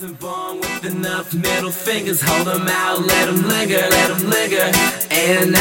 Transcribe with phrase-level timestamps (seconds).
[0.00, 2.22] wasn't born with enough middle fingers.
[2.22, 4.72] Hold them out, let them linger, let them linger.
[5.10, 5.60] N-I-G-G-A.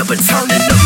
[0.00, 0.79] never turning up.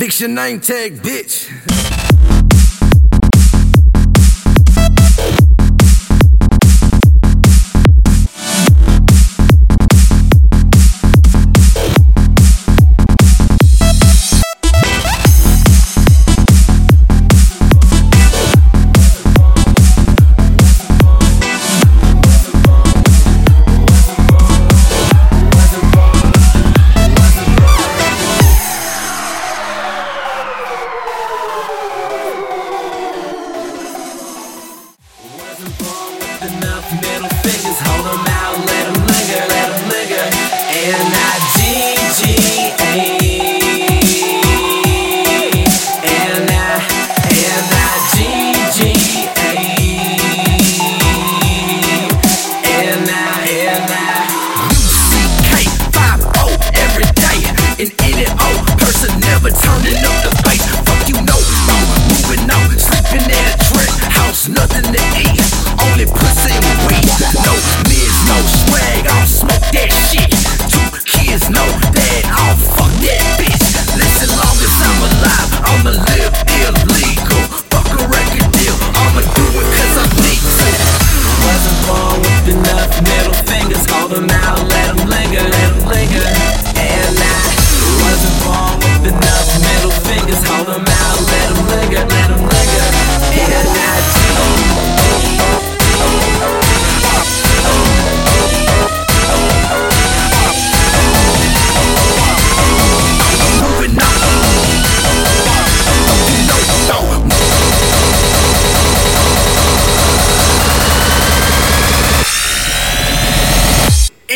[0.00, 1.99] Eviction name tag, bitch.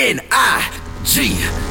[0.05, 0.71] N I
[1.03, 1.64] G.